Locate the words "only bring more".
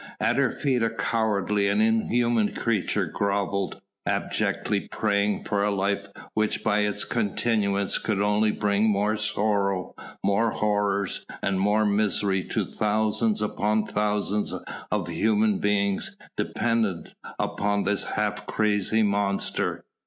8.19-9.15